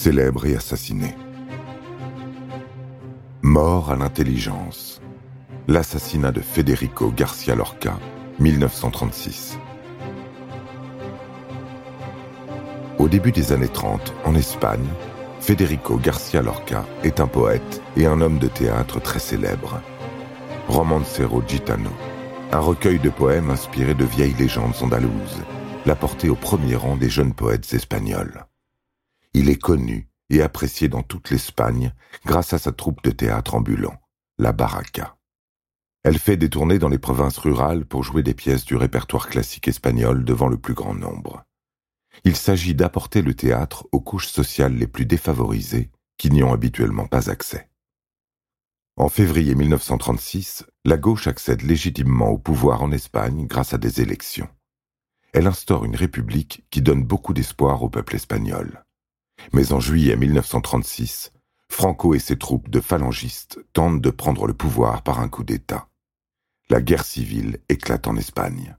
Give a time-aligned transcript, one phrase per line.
[0.00, 1.14] célèbre et assassiné.
[3.42, 5.02] Mort à l'intelligence.
[5.68, 7.98] L'assassinat de Federico Garcia Lorca,
[8.38, 9.58] 1936.
[12.98, 14.88] Au début des années 30, en Espagne,
[15.38, 19.82] Federico Garcia Lorca est un poète et un homme de théâtre très célèbre.
[20.68, 21.90] Romancero Gitano,
[22.52, 25.42] un recueil de poèmes inspirés de vieilles légendes andalouses,
[25.84, 28.46] l'a porté au premier rang des jeunes poètes espagnols.
[29.32, 31.92] Il est connu et apprécié dans toute l'Espagne
[32.24, 34.00] grâce à sa troupe de théâtre ambulant,
[34.38, 35.16] la Baraka.
[36.02, 39.68] Elle fait des tournées dans les provinces rurales pour jouer des pièces du répertoire classique
[39.68, 41.44] espagnol devant le plus grand nombre.
[42.24, 47.06] Il s'agit d'apporter le théâtre aux couches sociales les plus défavorisées qui n'y ont habituellement
[47.06, 47.68] pas accès.
[48.96, 54.48] En février 1936, la gauche accède légitimement au pouvoir en Espagne grâce à des élections.
[55.32, 58.84] Elle instaure une république qui donne beaucoup d'espoir au peuple espagnol.
[59.52, 61.32] Mais en juillet 1936,
[61.68, 65.88] Franco et ses troupes de phalangistes tentent de prendre le pouvoir par un coup d'État.
[66.68, 68.76] La guerre civile éclate en Espagne.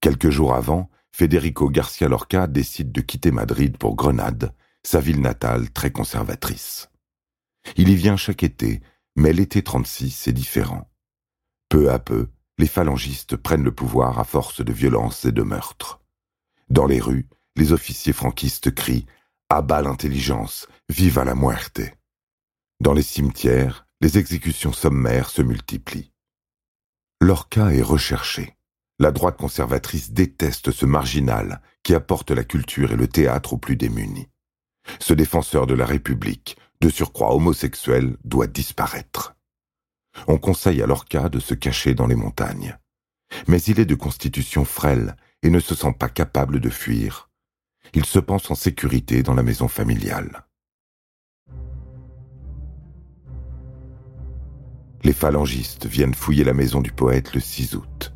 [0.00, 5.70] Quelques jours avant, Federico Garcia Lorca décide de quitter Madrid pour Grenade, sa ville natale
[5.70, 6.90] très conservatrice.
[7.76, 8.82] Il y vient chaque été,
[9.16, 10.90] mais l'été 36 est différent.
[11.68, 16.00] Peu à peu, les phalangistes prennent le pouvoir à force de violence et de meurtres.
[16.68, 19.06] Dans les rues, les officiers franquistes crient
[19.48, 21.80] à bas l'intelligence, viva la muerte.
[22.80, 26.12] Dans les cimetières, les exécutions sommaires se multiplient.
[27.20, 28.56] Lorca est recherché.
[28.98, 33.76] La droite conservatrice déteste ce marginal qui apporte la culture et le théâtre aux plus
[33.76, 34.28] démunis.
[35.00, 39.34] Ce défenseur de la République, de surcroît homosexuel, doit disparaître.
[40.26, 42.78] On conseille à Lorca de se cacher dans les montagnes.
[43.48, 47.28] Mais il est de constitution frêle et ne se sent pas capable de fuir
[47.92, 50.44] il se pense en sécurité dans la maison familiale.
[55.02, 58.14] Les phalangistes viennent fouiller la maison du poète le 6 août.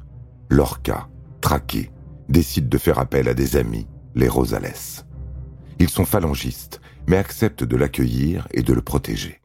[0.48, 1.08] Lorca,
[1.42, 1.90] traqué,
[2.30, 5.04] décide de faire appel à des amis, les Rosales.
[5.78, 9.40] Ils sont phalangistes, mais acceptent de l'accueillir et de le protéger.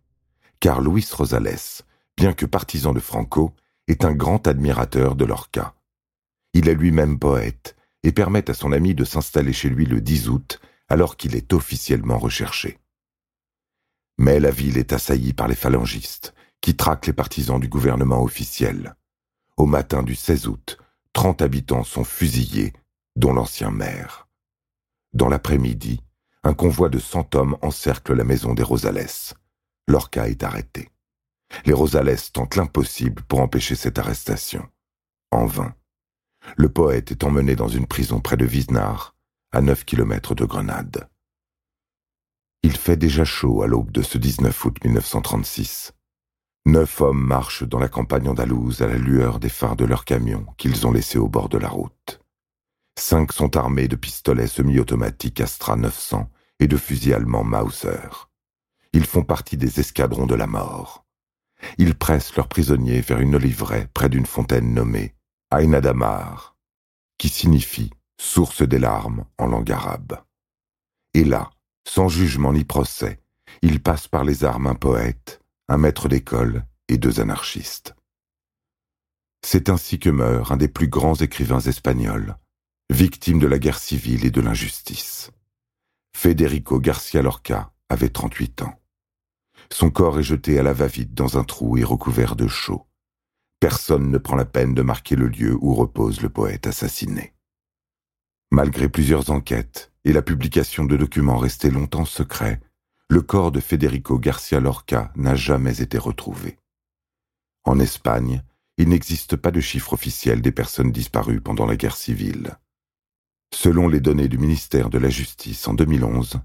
[0.61, 1.83] Car Luis Rosales,
[2.15, 3.53] bien que partisan de Franco,
[3.89, 5.75] est un grand admirateur de Lorca.
[6.53, 10.29] Il est lui-même poète et permettent à son ami de s'installer chez lui le 10
[10.29, 10.59] août,
[10.89, 12.79] alors qu'il est officiellement recherché.
[14.17, 18.95] Mais la ville est assaillie par les phalangistes, qui traquent les partisans du gouvernement officiel.
[19.57, 20.77] Au matin du 16 août,
[21.13, 22.73] 30 habitants sont fusillés,
[23.15, 24.27] dont l'ancien maire.
[25.13, 26.01] Dans l'après-midi,
[26.43, 29.33] un convoi de 100 hommes encercle la maison des Rosales.
[29.87, 30.89] Lorca est arrêté.
[31.65, 34.67] Les Rosales tentent l'impossible pour empêcher cette arrestation.
[35.31, 35.75] En vain.
[36.57, 39.15] Le poète est emmené dans une prison près de Wisnar,
[39.51, 41.09] à 9 kilomètres de Grenade.
[42.61, 45.93] Il fait déjà chaud à l'aube de ce 19 août 1936.
[46.65, 50.45] Neuf hommes marchent dans la campagne andalouse à la lueur des phares de leurs camions
[50.57, 52.21] qu'ils ont laissés au bord de la route.
[52.97, 56.29] Cinq sont armés de pistolets semi-automatiques Astra 900
[56.59, 58.29] et de fusils allemands Mauser.
[58.93, 61.05] Ils font partie des escadrons de la mort.
[61.77, 65.15] Ils pressent leurs prisonniers vers une oliveraie près d'une fontaine nommée
[65.53, 66.55] Aïnadamar,
[67.19, 70.19] qui signifie source des larmes en langue arabe.
[71.13, 71.51] Et là,
[71.87, 73.21] sans jugement ni procès,
[73.61, 77.93] il passe par les armes un poète, un maître d'école et deux anarchistes.
[79.45, 82.35] C'est ainsi que meurt un des plus grands écrivains espagnols,
[82.89, 85.29] victime de la guerre civile et de l'injustice.
[86.17, 88.81] Federico Garcia Lorca avait 38 ans.
[89.71, 92.87] Son corps est jeté à la va-vite dans un trou et recouvert de chaux.
[93.63, 97.31] Personne ne prend la peine de marquer le lieu où repose le poète assassiné.
[98.51, 102.59] Malgré plusieurs enquêtes et la publication de documents restés longtemps secrets,
[103.07, 106.57] le corps de Federico Garcia Lorca n'a jamais été retrouvé.
[107.63, 108.43] En Espagne,
[108.77, 112.57] il n'existe pas de chiffre officiel des personnes disparues pendant la guerre civile.
[113.55, 116.41] Selon les données du ministère de la Justice en 2011,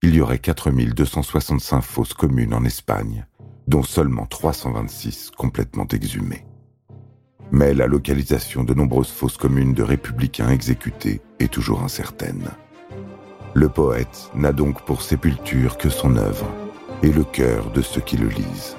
[0.00, 3.26] il y aurait 4265 fausses communes en Espagne,
[3.68, 6.46] dont seulement 326 complètement exhumées.
[7.50, 12.48] Mais la localisation de nombreuses fausses communes de républicains exécutés est toujours incertaine.
[13.54, 16.46] Le poète n'a donc pour sépulture que son œuvre
[17.02, 18.76] et le cœur de ceux qui le lisent.